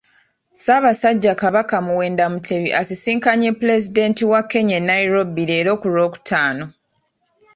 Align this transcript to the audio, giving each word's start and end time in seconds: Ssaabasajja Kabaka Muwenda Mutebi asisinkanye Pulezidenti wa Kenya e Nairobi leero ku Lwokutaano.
Ssaabasajja 0.53 1.33
Kabaka 1.41 1.75
Muwenda 1.85 2.25
Mutebi 2.33 2.69
asisinkanye 2.81 3.49
Pulezidenti 3.59 4.23
wa 4.31 4.41
Kenya 4.51 4.75
e 4.77 4.83
Nairobi 4.91 5.41
leero 5.49 5.73
ku 5.81 5.87
Lwokutaano. 5.93 6.65